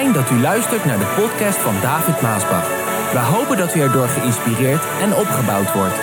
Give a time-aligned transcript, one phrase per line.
[0.00, 2.68] Dat u luistert naar de podcast van David Maasbach.
[3.12, 5.94] We hopen dat u erdoor geïnspireerd en opgebouwd wordt.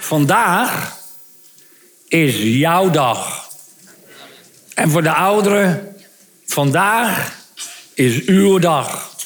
[0.00, 0.96] Vandaag
[2.08, 3.48] is jouw dag.
[4.74, 5.96] En voor de ouderen,
[6.46, 7.36] vandaag
[7.94, 9.16] is uw dag.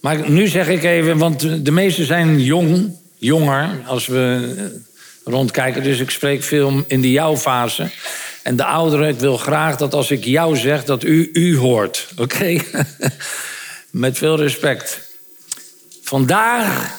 [0.00, 4.88] Maar nu zeg ik even, want de meesten zijn jong, jonger als we
[5.24, 5.82] rondkijken.
[5.82, 7.90] Dus ik spreek veel in de jou-fase.
[8.42, 12.08] En de ouderen, ik wil graag dat als ik jou zeg, dat u u hoort.
[12.16, 12.60] Oké?
[13.90, 15.00] Met veel respect.
[16.02, 16.98] Vandaag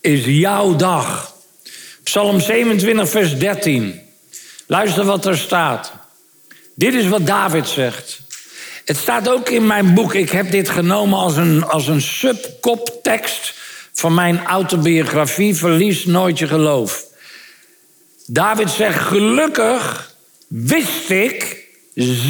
[0.00, 1.34] is jouw dag.
[2.02, 4.00] Psalm 27, vers 13.
[4.66, 5.92] Luister wat er staat.
[6.74, 8.20] Dit is wat David zegt.
[8.84, 10.14] Het staat ook in mijn boek.
[10.14, 13.54] Ik heb dit genomen als een, als een subkoptekst
[13.92, 15.54] van mijn autobiografie.
[15.54, 17.07] Verlies nooit je geloof.
[18.30, 20.14] David zegt: Gelukkig
[20.48, 21.64] wist ik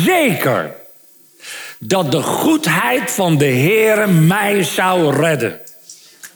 [0.05, 0.75] zeker
[1.79, 5.61] dat de goedheid van de Heere mij zou redden.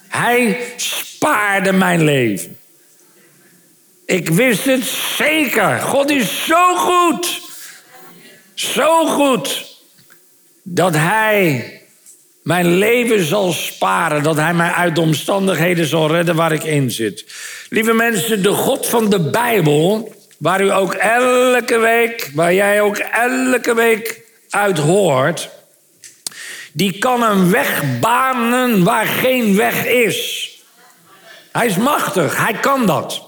[0.09, 2.59] Hij spaarde mijn leven.
[4.07, 4.85] Ik wist het
[5.17, 5.79] zeker.
[5.79, 7.41] God is zo goed.
[8.55, 9.77] Zo goed.
[10.63, 11.82] Dat Hij
[12.43, 14.23] mijn leven zal sparen.
[14.23, 17.25] Dat Hij mij uit de omstandigheden zal redden waar ik in zit.
[17.69, 20.15] Lieve mensen, de God van de Bijbel.
[20.39, 24.21] Waar u ook elke week, waar jij ook elke week
[24.51, 25.49] uit hoort.
[26.73, 30.51] Die kan een weg banen waar geen weg is.
[31.53, 33.23] Hij is machtig, hij kan dat.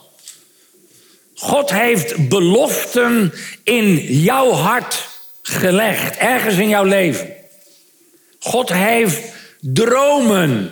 [1.35, 5.09] God heeft beloften in jouw hart
[5.43, 7.34] gelegd, ergens in jouw leven.
[8.45, 10.71] God heeft dromen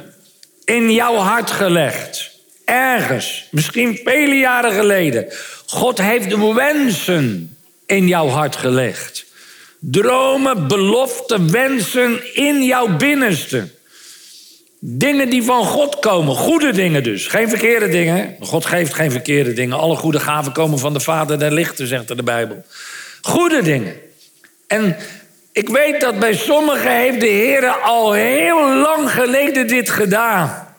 [0.65, 2.31] in jouw hart gelegd.
[2.65, 5.27] Ergens, misschien vele jaren geleden.
[5.67, 7.57] God heeft wensen
[7.87, 9.25] in jouw hart gelegd.
[9.79, 13.69] Dromen, beloften, wensen in jouw binnenste.
[14.79, 18.37] Dingen die van God komen, goede dingen dus, geen verkeerde dingen.
[18.41, 19.79] God geeft geen verkeerde dingen.
[19.79, 22.65] Alle goede gaven komen van de Vader der lichten, zegt de Bijbel.
[23.23, 23.95] Goede dingen.
[24.67, 24.97] En
[25.53, 30.75] ik weet dat bij sommigen heeft de Heer al heel lang geleden dit gedaan.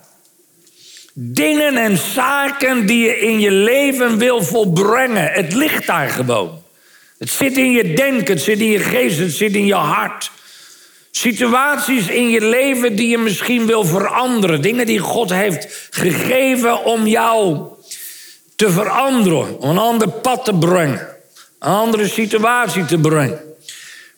[1.14, 5.32] Dingen en zaken die je in je leven wil volbrengen.
[5.32, 6.62] Het ligt daar gewoon.
[7.18, 10.32] Het zit in je denken, het zit in je geest, het zit in je hart.
[11.12, 14.62] Situaties in je leven die je misschien wil veranderen.
[14.62, 17.60] Dingen die God heeft gegeven om jou
[18.56, 19.60] te veranderen.
[19.60, 21.08] Om een ander pad te brengen.
[21.60, 23.53] Een andere situatie te brengen.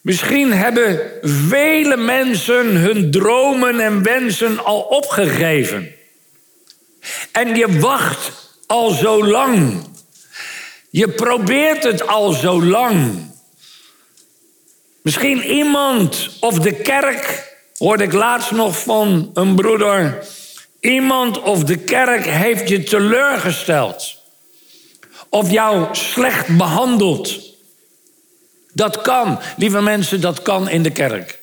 [0.06, 5.94] Misschien hebben vele mensen hun dromen en wensen al opgegeven.
[7.32, 8.32] En je wacht
[8.66, 9.84] al zo lang.
[10.90, 13.30] Je probeert het al zo lang.
[15.02, 20.26] Misschien iemand of de kerk, hoorde ik laatst nog van een broeder.
[20.80, 24.16] Iemand of de kerk heeft je teleurgesteld.
[25.28, 27.54] Of jou slecht behandeld.
[28.76, 31.40] Dat kan, lieve mensen, dat kan in de kerk.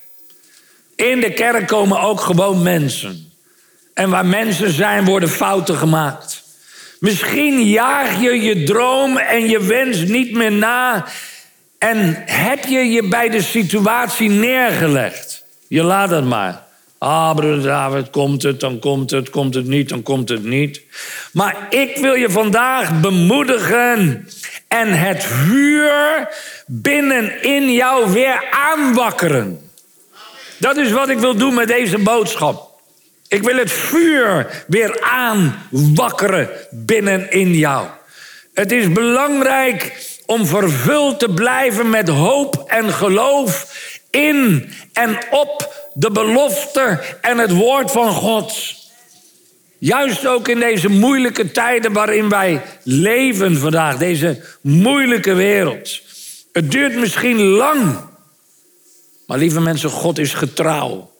[0.96, 3.32] In de kerk komen ook gewoon mensen.
[3.94, 6.44] En waar mensen zijn, worden fouten gemaakt.
[7.00, 11.06] Misschien jaag je je droom en je wens niet meer na.
[11.78, 15.44] En heb je je bij de situatie neergelegd?
[15.68, 16.64] Je laat het maar.
[16.98, 20.82] Ah, broeder David, komt het, dan komt het, komt het niet, dan komt het niet.
[21.32, 24.28] Maar ik wil je vandaag bemoedigen
[24.74, 26.28] en het vuur
[26.66, 29.70] binnenin jou weer aanwakkeren.
[30.58, 32.72] Dat is wat ik wil doen met deze boodschap.
[33.28, 37.88] Ik wil het vuur weer aanwakkeren binnenin jou.
[38.54, 43.76] Het is belangrijk om vervuld te blijven met hoop en geloof
[44.10, 48.83] in en op de belofte en het woord van God.
[49.84, 56.02] Juist ook in deze moeilijke tijden waarin wij leven vandaag, deze moeilijke wereld.
[56.52, 57.96] Het duurt misschien lang,
[59.28, 61.12] maar lieve mensen, God is getrouw.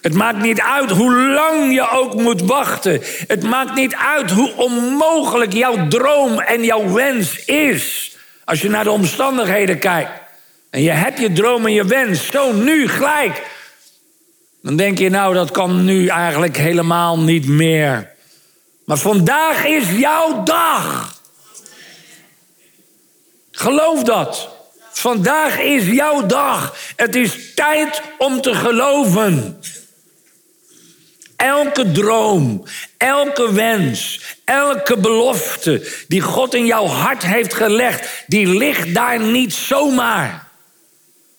[0.00, 3.00] Het maakt niet uit hoe lang je ook moet wachten.
[3.26, 8.16] Het maakt niet uit hoe onmogelijk jouw droom en jouw wens is.
[8.44, 10.10] Als je naar de omstandigheden kijkt.
[10.70, 13.42] En je hebt je droom en je wens zo nu gelijk.
[14.62, 18.10] Dan denk je nou dat kan nu eigenlijk helemaal niet meer.
[18.84, 21.14] Maar vandaag is jouw dag.
[23.50, 24.48] Geloof dat.
[24.92, 26.76] Vandaag is jouw dag.
[26.96, 29.60] Het is tijd om te geloven.
[31.36, 32.64] elke droom,
[32.96, 39.52] elke wens, elke belofte die God in jouw hart heeft gelegd, die ligt daar niet
[39.52, 40.51] zomaar.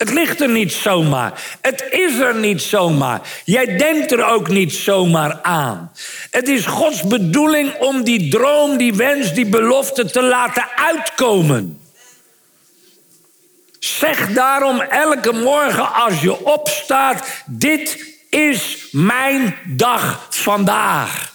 [0.03, 1.57] Het ligt er niet zomaar.
[1.61, 3.21] Het is er niet zomaar.
[3.45, 5.91] Jij denkt er ook niet zomaar aan.
[6.31, 11.79] Het is Gods bedoeling om die droom, die wens, die belofte te laten uitkomen.
[13.79, 21.33] Zeg daarom elke morgen als je opstaat: Dit is mijn dag vandaag.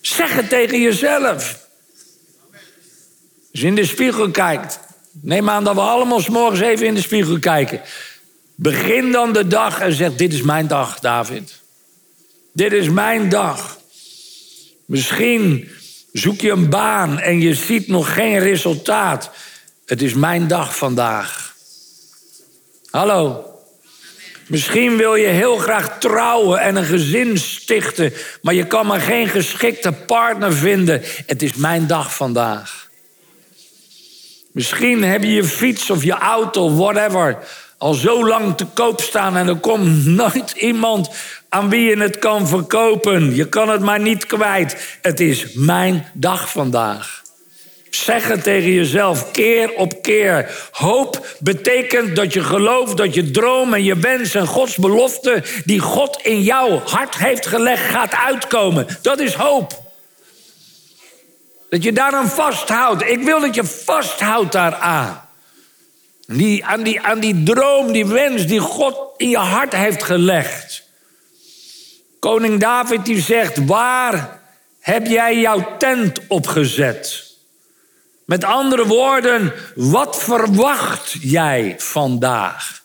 [0.00, 1.66] Zeg het tegen jezelf.
[3.52, 4.80] Als je in de spiegel kijkt.
[5.22, 7.80] Neem aan dat we allemaal s morgens even in de spiegel kijken.
[8.60, 11.60] Begin dan de dag en zeg: Dit is mijn dag, David.
[12.52, 13.78] Dit is mijn dag.
[14.86, 15.68] Misschien
[16.12, 19.30] zoek je een baan en je ziet nog geen resultaat.
[19.86, 21.54] Het is mijn dag vandaag.
[22.90, 23.44] Hallo.
[24.46, 28.12] Misschien wil je heel graag trouwen en een gezin stichten,
[28.42, 31.02] maar je kan maar geen geschikte partner vinden.
[31.26, 32.88] Het is mijn dag vandaag.
[34.52, 37.38] Misschien heb je je fiets of je auto, whatever,
[37.78, 41.10] al zo lang te koop staan en er komt nooit iemand
[41.48, 43.34] aan wie je het kan verkopen.
[43.34, 44.98] Je kan het maar niet kwijt.
[45.02, 47.22] Het is mijn dag vandaag.
[47.90, 50.68] Zeg het tegen jezelf keer op keer.
[50.70, 55.78] Hoop betekent dat je gelooft dat je droom en je wens en Gods belofte die
[55.78, 58.86] God in jouw hart heeft gelegd gaat uitkomen.
[59.02, 59.82] Dat is hoop.
[61.68, 63.02] Dat je daaraan vasthoudt.
[63.02, 65.27] Ik wil dat je vasthoudt daaraan.
[66.32, 70.86] Die, aan, die, aan die droom, die wens die God in je hart heeft gelegd.
[72.18, 74.40] Koning David die zegt, waar
[74.80, 77.26] heb jij jouw tent opgezet?
[78.24, 82.82] Met andere woorden, wat verwacht jij vandaag?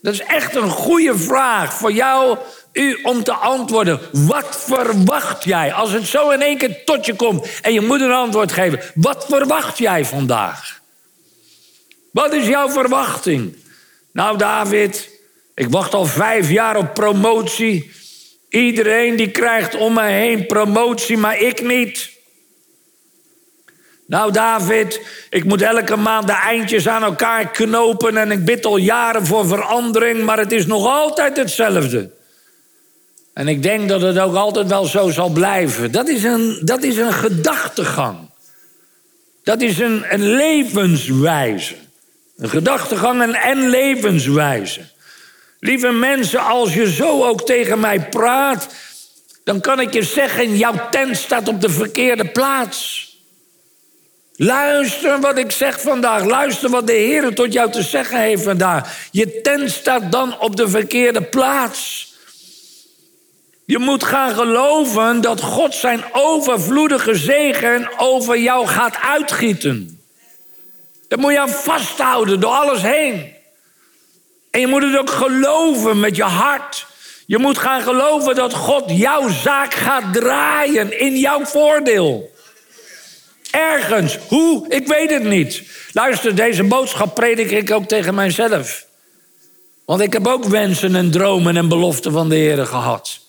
[0.00, 2.38] Dat is echt een goede vraag voor jou,
[2.72, 4.00] u, om te antwoorden.
[4.12, 5.72] Wat verwacht jij?
[5.72, 8.80] Als het zo in één keer tot je komt en je moet een antwoord geven.
[8.94, 10.81] Wat verwacht jij vandaag?
[12.12, 13.56] Wat is jouw verwachting?
[14.12, 15.10] Nou, David,
[15.54, 17.90] ik wacht al vijf jaar op promotie.
[18.48, 22.10] Iedereen die krijgt om me heen promotie, maar ik niet.
[24.06, 25.00] Nou, David,
[25.30, 29.46] ik moet elke maand de eindjes aan elkaar knopen en ik bid al jaren voor
[29.46, 32.10] verandering, maar het is nog altijd hetzelfde.
[33.34, 35.92] En ik denk dat het ook altijd wel zo zal blijven.
[35.92, 38.18] Dat is een, dat is een gedachtegang.
[39.42, 41.74] Dat is een, een levenswijze.
[42.42, 44.80] Een gedachtegang en, en levenswijze.
[45.60, 48.68] Lieve mensen, als je zo ook tegen mij praat,
[49.44, 53.10] dan kan ik je zeggen: jouw tent staat op de verkeerde plaats.
[54.36, 56.24] Luister wat ik zeg vandaag.
[56.24, 59.08] Luister wat de Heer tot jou te zeggen heeft vandaag.
[59.10, 62.12] Je tent staat dan op de verkeerde plaats.
[63.64, 70.01] Je moet gaan geloven dat God zijn overvloedige zegen over jou gaat uitgieten.
[71.12, 73.34] Dat moet je aan vasthouden door alles heen.
[74.50, 76.86] En je moet het ook geloven met je hart.
[77.26, 82.34] Je moet gaan geloven dat God jouw zaak gaat draaien in jouw voordeel.
[83.50, 84.18] Ergens.
[84.28, 84.68] Hoe?
[84.68, 85.62] Ik weet het niet.
[85.92, 88.86] Luister, deze boodschap predik ik ook tegen mijzelf.
[89.84, 93.20] Want ik heb ook wensen en dromen en beloften van de Heer gehad.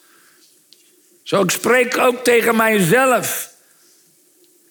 [1.23, 3.52] Zo ik spreek ook tegen mijzelf.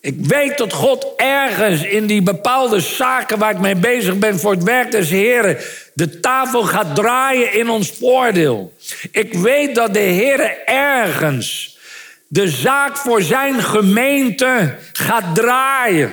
[0.03, 4.53] Ik weet dat God ergens in die bepaalde zaken waar ik mee bezig ben voor
[4.53, 5.59] het werk des Heren
[5.95, 8.73] de tafel gaat draaien in ons voordeel.
[9.11, 11.79] Ik weet dat de Heer ergens
[12.27, 16.13] de zaak voor zijn gemeente gaat draaien.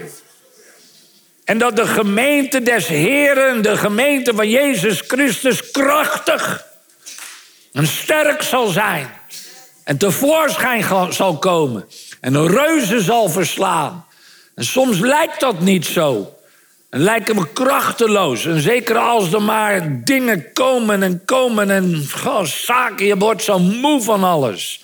[1.43, 6.65] En dat de gemeente des Heren, de gemeente van Jezus Christus, krachtig
[7.73, 9.09] en sterk zal zijn.
[9.83, 11.87] En tevoorschijn zal komen.
[12.21, 14.05] En een reuze zal verslaan.
[14.55, 16.33] En soms lijkt dat niet zo.
[16.89, 18.45] En lijken we krachteloos.
[18.45, 23.59] En zeker als er maar dingen komen en komen en goh, zaken, je wordt zo
[23.59, 24.83] moe van alles.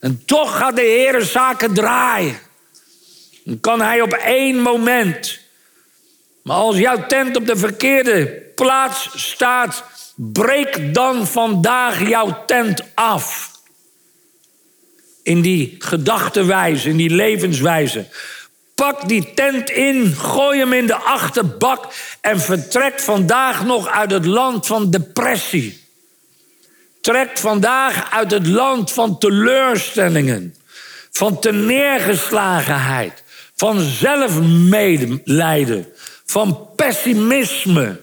[0.00, 2.38] En toch gaat de Heer zaken draaien.
[3.44, 5.38] Dan kan hij op één moment.
[6.42, 9.84] Maar als jouw tent op de verkeerde plaats staat,
[10.16, 13.49] breek dan vandaag jouw tent af.
[15.22, 18.06] In die gedachtenwijze, in die levenswijze.
[18.74, 24.26] Pak die tent in, gooi hem in de achterbak en vertrek vandaag nog uit het
[24.26, 25.80] land van depressie
[27.00, 30.54] trekt vandaag uit het land van teleurstellingen,
[31.10, 33.22] van neergeslagenheid,
[33.56, 35.86] van zelfmedelijden,
[36.26, 38.00] van pessimisme.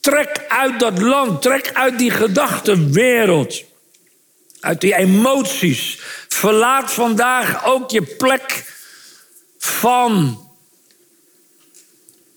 [0.00, 3.62] Trek uit dat land, trek uit die gedachtenwereld.
[4.60, 6.00] Uit die emoties.
[6.28, 8.74] Verlaat vandaag ook je plek
[9.58, 10.40] van.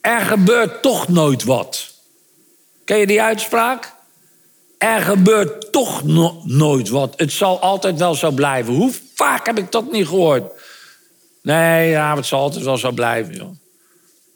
[0.02, 1.94] Er gebeurt toch nooit wat.
[2.86, 3.94] Ken je die uitspraak?
[4.78, 6.04] Er gebeurt toch
[6.44, 7.14] nooit wat.
[7.18, 8.74] Het zal altijd wel zo blijven.
[8.74, 10.52] Hoe vaak heb ik dat niet gehoord?
[11.42, 13.36] Nee, ja, het zal altijd wel zo blijven.
[13.36, 13.56] Joh.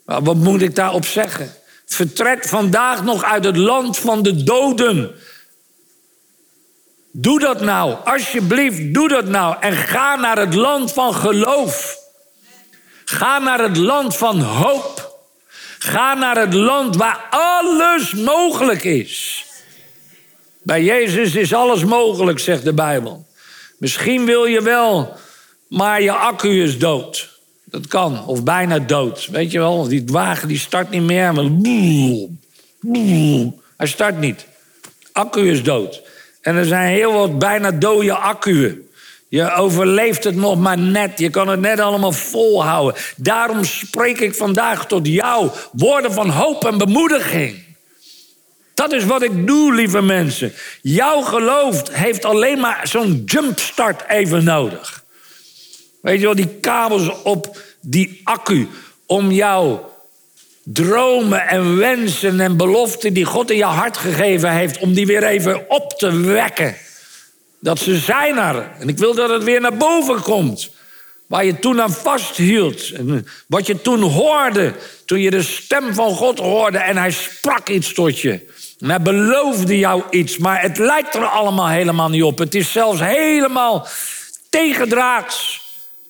[0.05, 1.53] Maar wat moet ik daarop zeggen?
[1.85, 5.15] Vertrek vandaag nog uit het land van de doden.
[7.17, 9.55] Doe dat nou, alsjeblieft, doe dat nou.
[9.59, 11.97] En ga naar het land van geloof.
[13.05, 15.19] Ga naar het land van hoop.
[15.79, 19.45] Ga naar het land waar alles mogelijk is.
[20.61, 23.25] Bij Jezus is alles mogelijk, zegt de Bijbel.
[23.77, 25.15] Misschien wil je wel,
[25.67, 27.39] maar je accu is dood.
[27.63, 29.27] Dat kan, of bijna dood.
[29.31, 31.33] Weet je wel, die wagen die start niet meer.
[31.33, 31.45] Maar...
[33.77, 34.45] Hij start niet.
[35.11, 36.01] Accu is dood.
[36.45, 38.89] En er zijn heel wat bijna dode accuën.
[39.27, 41.19] Je overleeft het nog maar net.
[41.19, 43.01] Je kan het net allemaal volhouden.
[43.15, 47.63] Daarom spreek ik vandaag tot jou woorden van hoop en bemoediging.
[48.73, 50.53] Dat is wat ik doe, lieve mensen.
[50.81, 55.03] Jouw geloof heeft alleen maar zo'n jumpstart even nodig.
[56.01, 58.67] Weet je wel, die kabels op die accu
[59.05, 59.94] om jouw
[60.65, 65.23] dromen en wensen en beloften die God in je hart gegeven heeft, om die weer
[65.23, 66.75] even op te wekken.
[67.59, 68.71] Dat ze zijn er.
[68.79, 70.69] En ik wil dat het weer naar boven komt.
[71.27, 72.91] Waar je toen aan vasthield.
[72.91, 74.73] En wat je toen hoorde.
[75.05, 78.39] Toen je de stem van God hoorde en hij sprak iets tot je.
[78.79, 80.37] Hij beloofde jou iets.
[80.37, 82.37] Maar het lijkt er allemaal helemaal niet op.
[82.37, 83.87] Het is zelfs helemaal
[84.49, 85.61] tegendraads.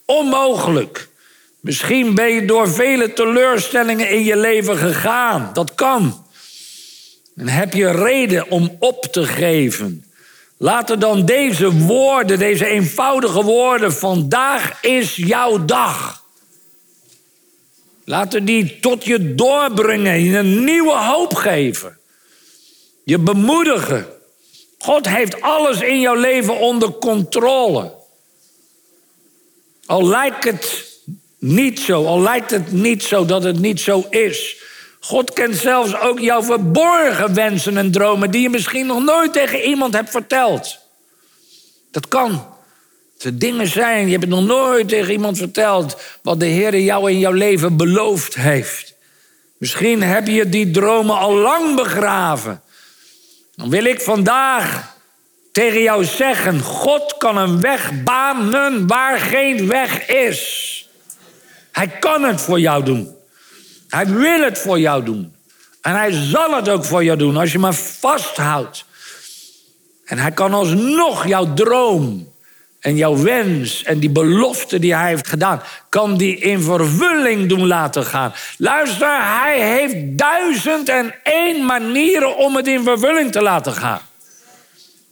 [0.05, 1.07] Onmogelijk.
[1.65, 5.49] Misschien ben je door vele teleurstellingen in je leven gegaan.
[5.53, 6.25] Dat kan.
[7.35, 10.05] En heb je reden om op te geven.
[10.57, 16.23] Laten dan deze woorden, deze eenvoudige woorden, vandaag is jouw dag.
[18.03, 21.97] Laten die tot je doorbrengen, je een nieuwe hoop geven.
[23.03, 24.07] Je bemoedigen.
[24.79, 27.93] God heeft alles in jouw leven onder controle.
[29.85, 30.93] Al lijkt het
[31.45, 34.55] niet zo, al lijkt het niet zo dat het niet zo is.
[34.99, 39.61] God kent zelfs ook jouw verborgen wensen en dromen die je misschien nog nooit tegen
[39.61, 40.77] iemand hebt verteld.
[41.91, 42.53] Dat kan.
[43.19, 47.19] Er dingen zijn, je hebt nog nooit tegen iemand verteld wat de Heer jou in
[47.19, 48.93] jouw leven beloofd heeft.
[49.57, 52.61] Misschien heb je die dromen al lang begraven.
[53.55, 54.95] Dan wil ik vandaag
[55.51, 60.64] tegen jou zeggen: God kan een weg banen waar geen weg is.
[61.75, 63.15] Hij kan het voor jou doen.
[63.87, 65.33] Hij wil het voor jou doen.
[65.81, 68.85] En hij zal het ook voor jou doen als je maar vasthoudt.
[70.05, 72.33] En hij kan alsnog jouw droom
[72.79, 77.67] en jouw wens en die belofte die hij heeft gedaan, kan die in vervulling doen
[77.67, 78.33] laten gaan.
[78.57, 84.01] Luister, hij heeft duizend en één manieren om het in vervulling te laten gaan.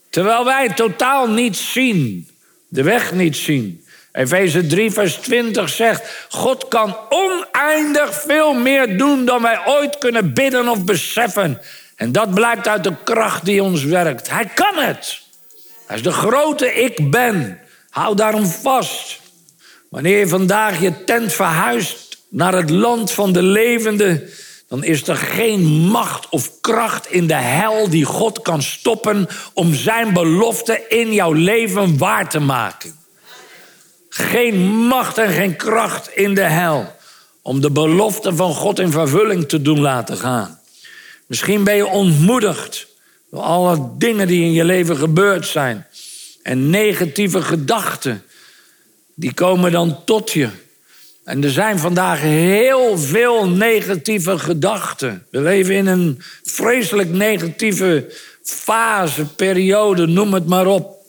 [0.10, 2.30] Terwijl wij totaal niet zien,
[2.68, 3.83] de weg niet zien.
[4.14, 10.34] Efeze 3, vers 20 zegt: God kan oneindig veel meer doen dan wij ooit kunnen
[10.34, 11.62] bidden of beseffen.
[11.96, 14.30] En dat blijkt uit de kracht die ons werkt.
[14.30, 15.22] Hij kan het.
[15.86, 17.60] Hij is de grote ik ben.
[17.90, 19.20] Hou daarom vast.
[19.90, 24.30] Wanneer je vandaag je tent verhuist naar het land van de levenden,
[24.68, 29.74] dan is er geen macht of kracht in de hel die God kan stoppen om
[29.74, 33.03] zijn belofte in jouw leven waar te maken.
[34.16, 36.96] Geen macht en geen kracht in de hel
[37.42, 40.60] om de belofte van God in vervulling te doen laten gaan.
[41.28, 42.88] Misschien ben je ontmoedigd
[43.32, 45.88] door alle dingen die in je leven gebeurd zijn.
[46.44, 48.24] En negatieve gedachten,
[49.16, 50.50] die komen dan tot je.
[51.24, 55.26] En er zijn vandaag heel veel negatieve gedachten.
[55.32, 61.03] We leven in een vreselijk negatieve fase, periode, noem het maar op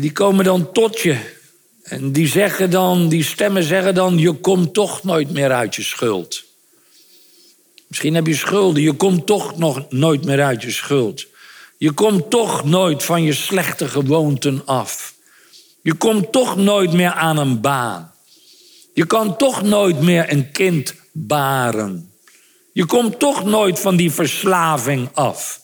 [0.00, 1.16] die komen dan tot je.
[1.82, 5.82] En die zeggen dan, die stemmen zeggen dan, je komt toch nooit meer uit je
[5.82, 6.44] schuld.
[7.88, 11.26] Misschien heb je schulden, je komt toch nog nooit meer uit je schuld.
[11.78, 15.14] Je komt toch nooit van je slechte gewoonten af.
[15.82, 18.12] Je komt toch nooit meer aan een baan.
[18.94, 22.10] Je kan toch nooit meer een kind baren.
[22.72, 25.60] Je komt toch nooit van die verslaving af.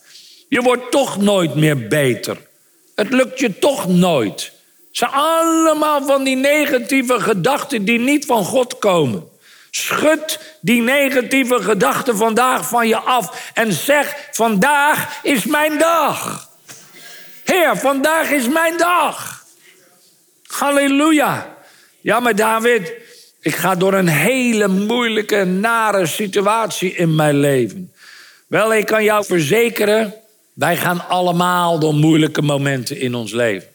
[0.49, 2.50] Je wordt toch nooit meer beter.
[2.95, 4.53] Het lukt je toch nooit.
[4.89, 9.31] Het zijn allemaal van die negatieve gedachten die niet van God komen.
[9.71, 16.49] Schud die negatieve gedachten vandaag van je af en zeg: Vandaag is mijn dag.
[17.45, 19.45] Heer, vandaag is mijn dag.
[20.47, 21.57] Halleluja.
[22.01, 22.93] Ja, maar David,
[23.41, 27.93] ik ga door een hele moeilijke, nare situatie in mijn leven.
[28.47, 30.15] Wel, ik kan jou verzekeren,
[30.53, 33.69] wij gaan allemaal door moeilijke momenten in ons leven.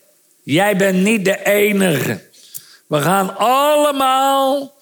[0.44, 2.22] Jij bent niet de enige.
[2.88, 4.74] We gaan allemaal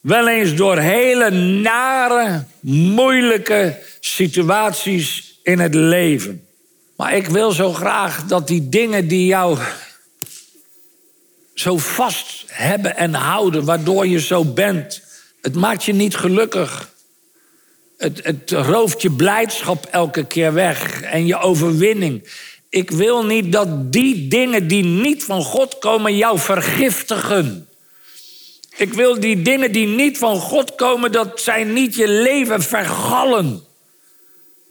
[0.00, 6.46] wel eens door hele nare, moeilijke situaties in het leven.
[6.96, 9.58] Maar ik wil zo graag dat die dingen die jou
[11.54, 15.02] zo vast hebben en houden, waardoor je zo bent,
[15.40, 16.90] het maakt je niet gelukkig.
[18.00, 22.28] Het, het rooft je blijdschap elke keer weg en je overwinning.
[22.68, 27.68] Ik wil niet dat die dingen die niet van God komen jou vergiftigen.
[28.76, 33.64] Ik wil die dingen die niet van God komen, dat zij niet je leven vergallen.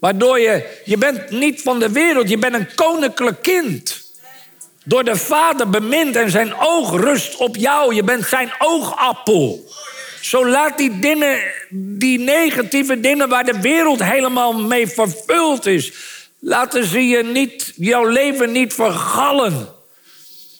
[0.00, 4.02] Waardoor je, je bent niet van de wereld, je bent een koninklijk kind.
[4.84, 7.94] Door de Vader bemind en zijn oog rust op jou.
[7.94, 9.70] Je bent zijn oogappel.
[10.20, 11.38] Zo laat die dingen,
[11.70, 15.92] die negatieve dingen waar de wereld helemaal mee vervuld is,
[16.38, 19.68] laten ze je niet, jouw leven niet vergallen.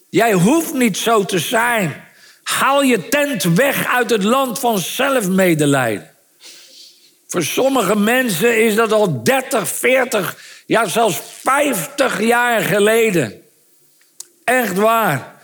[0.08, 2.04] Jij hoeft niet zo te zijn.
[2.42, 6.10] Haal je tent weg uit het land van zelfmedelijden.
[7.26, 10.36] Voor sommige mensen is dat al 30, 40,
[10.66, 13.42] ja zelfs 50 jaar geleden.
[14.44, 15.39] Echt waar.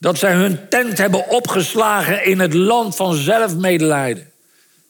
[0.00, 4.30] Dat zij hun tent hebben opgeslagen in het land van zelfmedelijden.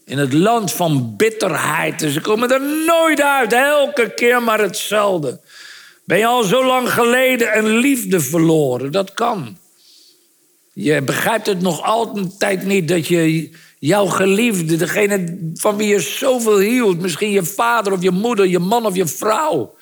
[0.04, 2.02] In het land van bitterheid.
[2.02, 3.52] En ze komen er nooit uit.
[3.52, 5.40] Elke keer maar hetzelfde.
[6.04, 8.92] Ben je al zo lang geleden een liefde verloren?
[8.92, 9.56] Dat kan.
[10.72, 16.58] Je begrijpt het nog altijd niet dat je jouw geliefde, degene van wie je zoveel
[16.58, 19.74] hield, misschien je vader of je moeder, je man of je vrouw,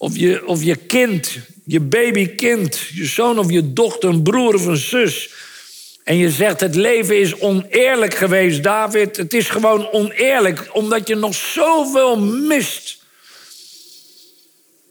[0.00, 4.66] of je, of je kind, je babykind, je zoon of je dochter, een broer of
[4.66, 5.30] een zus.
[6.04, 9.16] En je zegt, het leven is oneerlijk geweest, David.
[9.16, 13.04] Het is gewoon oneerlijk, omdat je nog zoveel mist.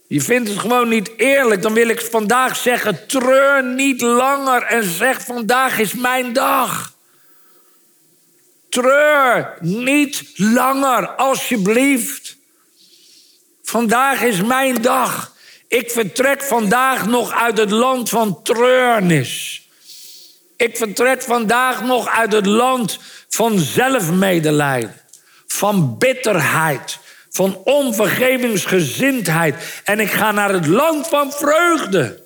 [0.06, 1.62] Je vindt het gewoon niet eerlijk.
[1.62, 6.94] Dan wil ik vandaag zeggen, treur niet langer en zeg, vandaag is mijn dag.
[8.68, 12.38] Treur niet langer, alsjeblieft.
[13.70, 15.32] Vandaag is mijn dag.
[15.68, 19.62] Ik vertrek vandaag nog uit het land van treurnis.
[20.56, 25.00] Ik vertrek vandaag nog uit het land van zelfmedelijden,
[25.46, 26.98] van bitterheid,
[27.30, 29.54] van onvergevingsgezindheid.
[29.84, 32.22] En ik ga naar het land van vreugde.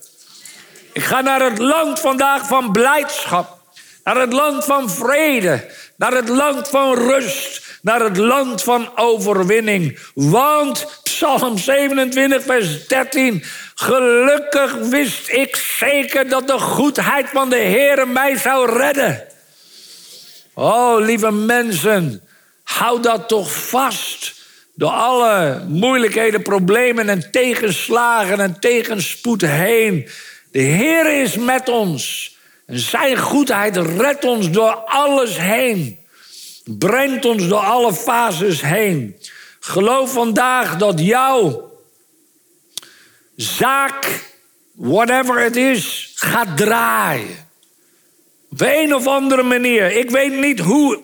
[0.93, 3.59] Ik ga naar het land vandaag van blijdschap,
[4.05, 9.99] naar het land van vrede, naar het land van rust, naar het land van overwinning.
[10.15, 13.43] Want, Psalm 27, vers 13,
[13.75, 19.23] gelukkig wist ik zeker dat de goedheid van de Heer mij zou redden.
[20.55, 22.23] Oh, lieve mensen,
[22.63, 24.35] hou dat toch vast.
[24.75, 30.09] Door alle moeilijkheden, problemen en tegenslagen en tegenspoed heen.
[30.51, 32.37] De Heer is met ons.
[32.67, 35.99] En zijn goedheid redt ons door alles heen.
[36.65, 39.17] Brengt ons door alle fases heen.
[39.67, 41.71] Geloof vandaag dat jouw
[43.37, 44.25] zaak,
[44.73, 47.49] whatever het is, gaat draaien.
[48.51, 49.97] Op een of andere manier.
[49.97, 51.01] Ik weet niet hoe.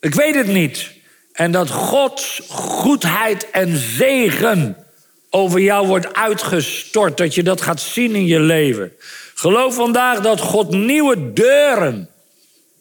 [0.00, 0.90] Ik weet het niet.
[1.32, 4.86] En dat Gods goedheid en zegen
[5.30, 7.16] over jou wordt uitgestort.
[7.16, 8.92] Dat je dat gaat zien in je leven.
[9.34, 12.09] Geloof vandaag dat God nieuwe deuren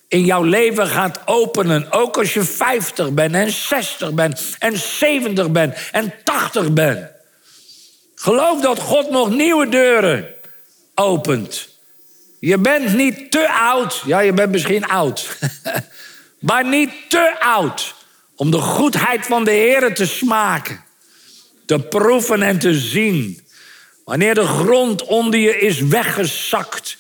[0.10, 1.92] in jouw leven gaat openen.
[1.92, 7.08] Ook als je 50 bent en 60 bent en 70 bent en 80 bent.
[8.16, 10.28] Geloof dat God nog nieuwe deuren
[10.96, 11.70] opent.
[12.40, 14.02] Je bent niet te oud.
[14.06, 15.38] Ja, je bent misschien oud.
[16.40, 17.96] maar niet te oud
[18.36, 20.84] om de goedheid van de Heer te smaken.
[21.66, 23.48] Te proeven en te zien.
[24.06, 26.98] Wanneer de grond onder je is weggezakt.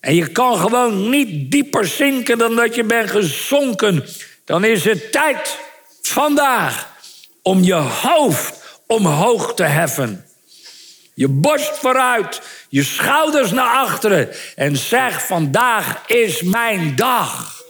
[0.00, 4.04] En je kan gewoon niet dieper zinken dan dat je bent gezonken.
[4.44, 5.58] Dan is het tijd
[6.02, 6.88] vandaag
[7.42, 10.24] om je hoofd omhoog te heffen.
[11.14, 14.28] Je borst vooruit, je schouders naar achteren.
[14.54, 17.62] En zeg: Vandaag is mijn dag.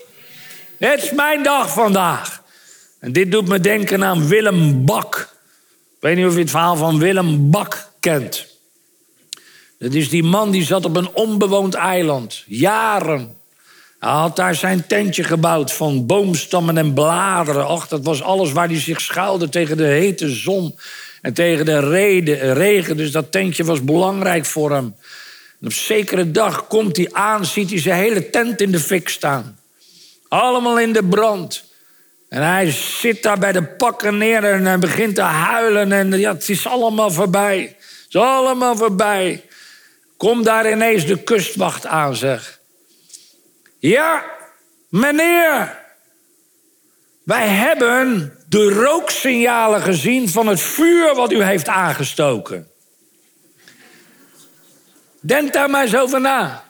[0.79, 2.43] Het is mijn dag vandaag.
[3.01, 5.29] En dit doet me denken aan Willem Bak.
[5.95, 8.50] Ik weet niet of je het verhaal van Willem Bak kent.
[9.81, 13.37] Dat is die man die zat op een onbewoond eiland, jaren.
[13.99, 17.67] Hij had daar zijn tentje gebouwd van boomstammen en bladeren.
[17.67, 20.79] Ach, dat was alles waar hij zich schuilde tegen de hete zon.
[21.23, 21.79] en tegen de
[22.53, 22.97] regen.
[22.97, 24.95] Dus dat tentje was belangrijk voor hem.
[25.63, 29.59] Op zekere dag komt hij aan, ziet hij zijn hele tent in de fik staan.
[30.29, 31.65] Allemaal in de brand.
[32.29, 35.93] En hij zit daar bij de pakken neer en hij begint te huilen.
[35.93, 37.61] En ja, het is allemaal voorbij.
[37.61, 39.45] Het is allemaal voorbij.
[40.21, 42.61] Kom daar ineens de kustwacht aan, zeg.
[43.79, 44.25] Ja,
[44.89, 45.79] meneer.
[47.23, 52.69] Wij hebben de rooksignalen gezien van het vuur wat u heeft aangestoken.
[55.21, 56.65] Denk daar maar eens over na.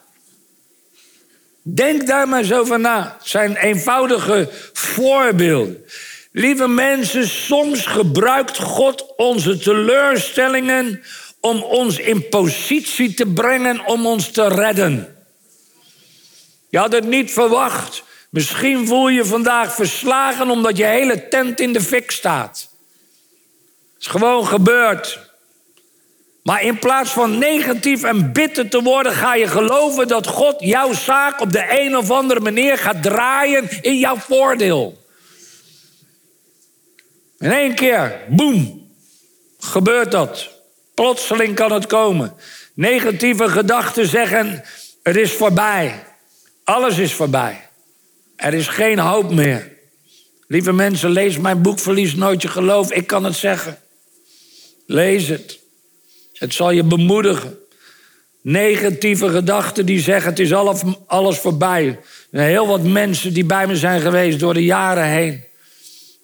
[1.62, 3.16] Denk daar maar eens over na.
[3.18, 5.84] Het zijn eenvoudige voorbeelden.
[6.32, 11.02] Lieve mensen, soms gebruikt God onze teleurstellingen
[11.40, 15.16] om ons in positie te brengen om ons te redden.
[16.68, 18.02] Je had het niet verwacht.
[18.30, 22.68] Misschien voel je vandaag verslagen omdat je hele tent in de fik staat.
[23.94, 25.28] Het is gewoon gebeurd.
[26.42, 30.92] Maar in plaats van negatief en bitter te worden, ga je geloven dat God jouw
[30.92, 34.98] zaak op de een of andere manier gaat draaien in jouw voordeel.
[37.38, 38.88] In één keer, boem,
[39.58, 40.59] gebeurt dat.
[41.00, 42.32] Plotseling kan het komen.
[42.74, 44.64] Negatieve gedachten zeggen:
[45.02, 46.04] het is voorbij.
[46.64, 47.68] Alles is voorbij.
[48.36, 49.72] Er is geen hoop meer.
[50.46, 52.92] Lieve mensen, lees mijn boek Verlies nooit je geloof.
[52.92, 53.78] Ik kan het zeggen.
[54.86, 55.58] Lees het.
[56.32, 57.58] Het zal je bemoedigen.
[58.40, 60.52] Negatieve gedachten die zeggen het is
[61.06, 62.00] alles, voorbij.
[62.30, 65.44] heel wat mensen die bij me zijn geweest door de jaren heen.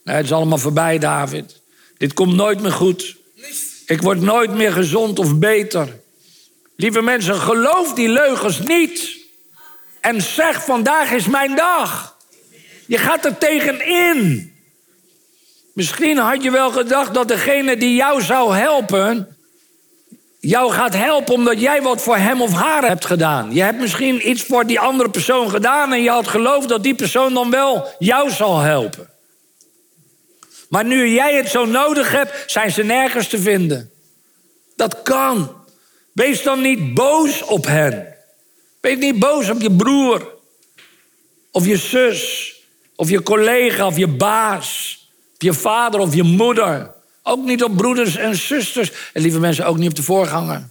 [0.04, 1.60] het is allemaal voorbij, David.
[1.98, 3.16] Dit komt nooit meer goed.
[3.86, 6.00] Ik word nooit meer gezond of beter.
[6.76, 9.18] Lieve mensen, geloof die leugens niet.
[10.00, 12.16] En zeg, vandaag is mijn dag.
[12.86, 14.52] Je gaat er tegenin.
[15.72, 19.36] Misschien had je wel gedacht dat degene die jou zou helpen
[20.48, 23.54] jou gaat helpen omdat jij wat voor hem of haar hebt gedaan.
[23.54, 26.94] Je hebt misschien iets voor die andere persoon gedaan en je had geloofd dat die
[26.94, 29.08] persoon dan wel jou zal helpen.
[30.68, 33.90] Maar nu jij het zo nodig hebt, zijn ze nergens te vinden.
[34.76, 35.64] Dat kan.
[36.12, 38.14] Wees dan niet boos op hen.
[38.80, 40.34] Wees niet boos op je broer,
[41.50, 42.54] of je zus,
[42.96, 44.98] of je collega, of je baas,
[45.34, 46.94] of je vader of je moeder.
[47.22, 48.92] Ook niet op broeders en zusters.
[49.12, 50.68] En lieve mensen, ook niet op de voorganger.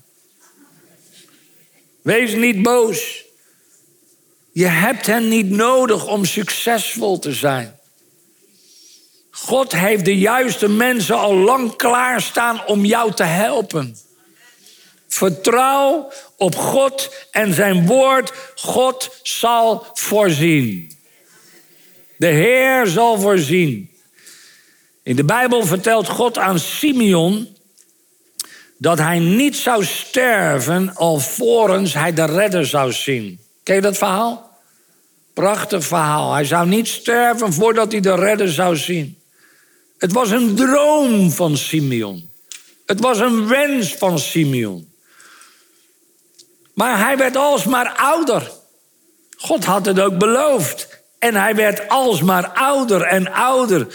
[2.02, 3.24] Wees niet boos.
[4.52, 7.75] Je hebt hen niet nodig om succesvol te zijn.
[9.38, 13.98] God heeft de juiste mensen al lang klaarstaan om jou te helpen.
[15.08, 18.34] Vertrouw op God en zijn woord.
[18.56, 20.92] God zal voorzien.
[22.18, 23.92] De Heer zal voorzien.
[25.04, 27.58] In de Bijbel vertelt God aan Simeon
[28.78, 33.40] dat hij niet zou sterven alvorens hij de redder zou zien.
[33.64, 34.60] Ken je dat verhaal?
[35.34, 36.34] Prachtig verhaal.
[36.34, 39.24] Hij zou niet sterven voordat hij de redder zou zien.
[39.98, 42.30] Het was een droom van Simeon.
[42.86, 44.94] Het was een wens van Simeon.
[46.74, 48.52] Maar hij werd alsmaar ouder.
[49.38, 51.04] God had het ook beloofd.
[51.20, 53.88] En hij werd alsmaar ouder en ouder.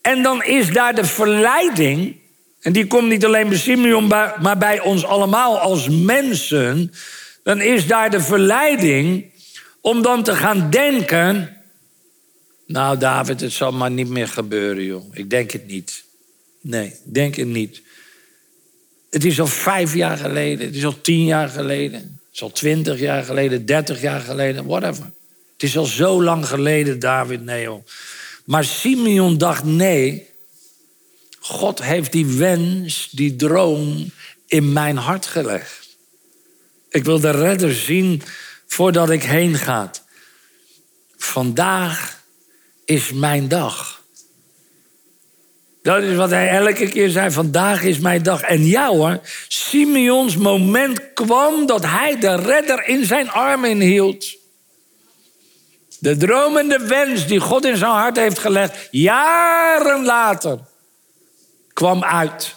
[0.00, 2.16] En dan is daar de verleiding,
[2.60, 4.06] en die komt niet alleen bij Simeon,
[4.40, 6.92] maar bij ons allemaal als mensen.
[7.42, 9.24] Dan is daar de verleiding
[9.80, 11.56] om dan te gaan denken.
[12.72, 15.04] Nou, David, het zal maar niet meer gebeuren, joh.
[15.12, 16.04] Ik denk het niet.
[16.60, 17.82] Nee, ik denk het niet.
[19.10, 22.50] Het is al vijf jaar geleden, het is al tien jaar geleden, het is al
[22.50, 25.04] twintig jaar geleden, dertig jaar geleden, whatever.
[25.52, 27.86] Het is al zo lang geleden, David, nee joh.
[28.44, 30.26] Maar Simeon dacht: nee,
[31.40, 34.10] God heeft die wens, die droom
[34.46, 35.96] in mijn hart gelegd.
[36.88, 38.22] Ik wil de redder zien
[38.66, 39.90] voordat ik heen ga.
[41.16, 42.21] Vandaag
[42.84, 44.02] is mijn dag.
[45.82, 48.40] Dat is wat hij elke keer zei: vandaag is mijn dag.
[48.40, 54.36] En ja hoor, Simeons moment kwam dat hij de redder in zijn armen hield.
[55.98, 60.58] De dromende wens die God in zijn hart heeft gelegd, jaren later,
[61.72, 62.54] kwam uit.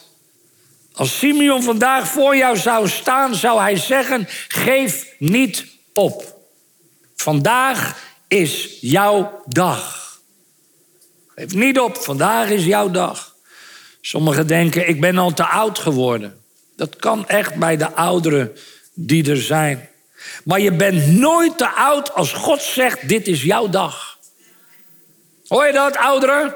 [0.94, 6.36] Als Simeon vandaag voor jou zou staan, zou hij zeggen: geef niet op.
[7.16, 10.05] Vandaag is jouw dag.
[11.36, 13.36] Geef niet op, vandaag is jouw dag.
[14.02, 16.44] Sommigen denken: ik ben al te oud geworden.
[16.76, 18.56] Dat kan echt bij de ouderen
[18.94, 19.90] die er zijn.
[20.44, 24.18] Maar je bent nooit te oud als God zegt: Dit is jouw dag.
[25.48, 26.56] Hoor je dat, ouderen?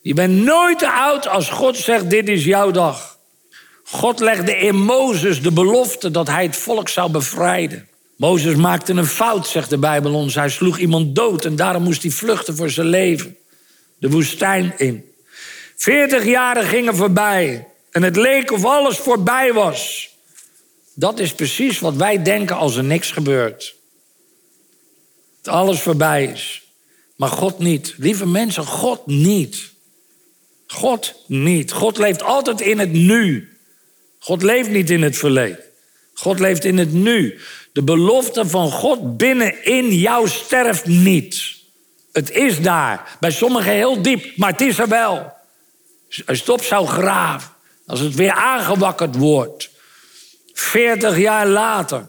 [0.00, 3.18] Je bent nooit te oud als God zegt: Dit is jouw dag.
[3.84, 7.88] God legde in Mozes de belofte dat hij het volk zou bevrijden.
[8.20, 10.34] Mozes maakte een fout, zegt de Bijbel ons.
[10.34, 13.36] Hij sloeg iemand dood en daarom moest hij vluchten voor zijn leven.
[13.98, 15.12] De woestijn in.
[15.76, 20.10] Veertig jaren gingen voorbij en het leek of alles voorbij was.
[20.94, 23.74] Dat is precies wat wij denken als er niks gebeurt.
[25.42, 26.62] Dat alles voorbij is.
[27.16, 27.94] Maar God niet.
[27.96, 29.70] Lieve mensen, God niet.
[30.66, 31.72] God niet.
[31.72, 33.56] God leeft altijd in het nu.
[34.18, 35.58] God leeft niet in het verleden.
[36.12, 37.38] God leeft in het nu.
[37.72, 41.58] De belofte van God binnenin jou sterft niet.
[42.12, 43.16] Het is daar.
[43.20, 45.32] Bij sommigen heel diep, maar het is er wel.
[46.08, 47.52] Het zou graven,
[47.86, 49.70] als het weer aangewakkerd wordt.
[50.52, 52.08] Veertig jaar later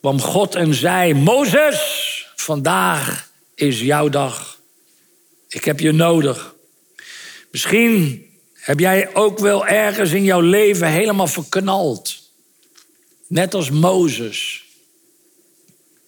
[0.00, 4.58] kwam God en zei: Mozes, vandaag is jouw dag.
[5.48, 6.54] Ik heb je nodig.
[7.50, 12.17] Misschien heb jij ook wel ergens in jouw leven helemaal verknald.
[13.28, 14.64] Net als Mozes.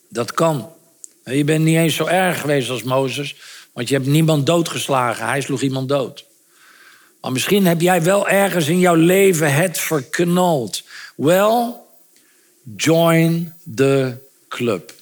[0.09, 0.72] Dat kan.
[1.24, 3.37] Je bent niet eens zo erg geweest als Mozes,
[3.72, 5.26] want je hebt niemand doodgeslagen.
[5.26, 6.24] Hij sloeg iemand dood.
[7.20, 10.83] Maar misschien heb jij wel ergens in jouw leven het verknald.
[11.16, 11.87] Wel,
[12.76, 14.16] join the
[14.48, 14.92] club.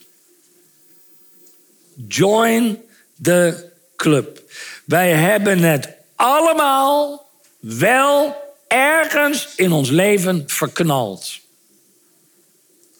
[2.09, 2.83] Join
[3.23, 4.43] the club.
[4.85, 8.37] Wij hebben het allemaal wel
[8.69, 11.39] ergens in ons leven verknald.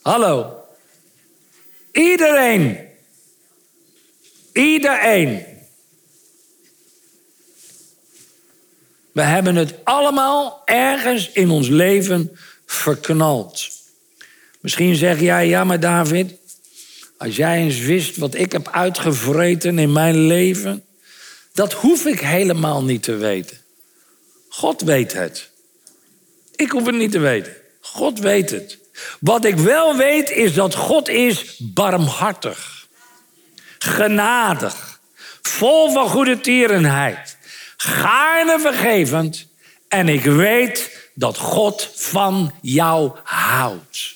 [0.09, 0.65] Hallo.
[1.91, 2.77] Iedereen.
[4.53, 5.45] Iedereen.
[9.11, 13.69] We hebben het allemaal ergens in ons leven verknald.
[14.59, 16.33] Misschien zeg jij, ja maar David,
[17.17, 20.85] als jij eens wist wat ik heb uitgevreten in mijn leven,
[21.53, 23.57] dat hoef ik helemaal niet te weten.
[24.49, 25.49] God weet het.
[26.55, 27.55] Ik hoef het niet te weten.
[27.79, 28.78] God weet het.
[29.19, 32.87] Wat ik wel weet is dat God is barmhartig,
[33.79, 34.99] genadig,
[35.41, 37.37] vol van goede tierenheid,
[37.77, 39.47] gaarne vergevend.
[39.87, 44.15] En ik weet dat God van jou houdt.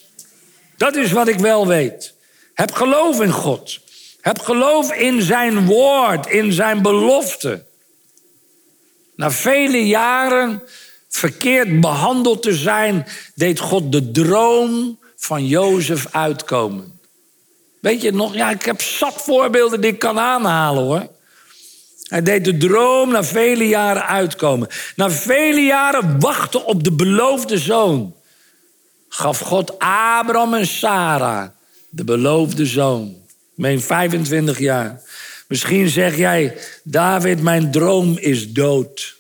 [0.78, 2.13] Dat is wat ik wel weet.
[2.54, 3.80] Heb geloof in God.
[4.22, 7.65] Heb geloof in zijn woord, in zijn belofte.
[9.15, 10.63] Na vele jaren
[11.15, 16.99] verkeerd behandeld te zijn, deed God de droom van Jozef uitkomen.
[17.80, 18.36] Weet je nog?
[18.36, 21.08] Ja, ik heb zat voorbeelden die ik kan aanhalen hoor.
[22.04, 24.67] Hij deed de droom na vele jaren uitkomen.
[24.95, 28.15] Na vele jaren wachten op de beloofde zoon.
[29.10, 31.47] Gaf God Abraham en Sarah
[31.89, 33.15] de beloofde zoon.
[33.56, 35.02] Meen 25 jaar.
[35.47, 39.12] Misschien zeg jij, David, mijn droom is dood.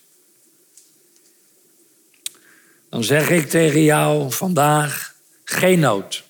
[2.93, 6.23] Dan zeg ik tegen jou vandaag, geen nood.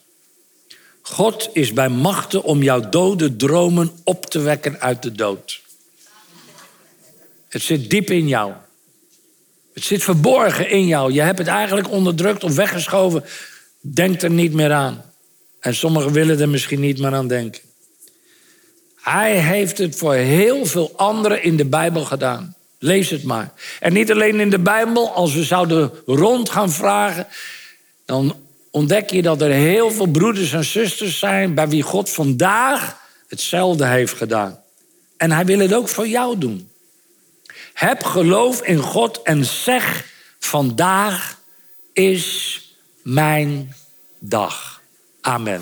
[1.01, 5.61] God is bij machten om jouw dode dromen op te wekken uit de dood.
[7.47, 8.53] Het zit diep in jou.
[9.73, 11.13] Het zit verborgen in jou.
[11.13, 13.23] Je hebt het eigenlijk onderdrukt of weggeschoven.
[13.81, 15.03] Denk er niet meer aan.
[15.59, 17.61] En sommigen willen er misschien niet meer aan denken.
[18.95, 22.55] Hij heeft het voor heel veel anderen in de Bijbel gedaan.
[22.83, 23.53] Lees het maar.
[23.79, 27.27] En niet alleen in de Bijbel, als we zouden rond gaan vragen,
[28.05, 28.35] dan
[28.71, 33.85] ontdek je dat er heel veel broeders en zusters zijn bij wie God vandaag hetzelfde
[33.85, 34.59] heeft gedaan.
[35.17, 36.69] En hij wil het ook voor jou doen.
[37.73, 40.05] Heb geloof in God en zeg:
[40.39, 41.39] vandaag
[41.93, 42.59] is
[43.01, 43.75] mijn
[44.19, 44.81] dag.
[45.21, 45.61] Amen.